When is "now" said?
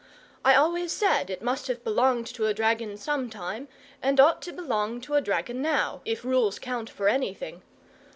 5.61-6.01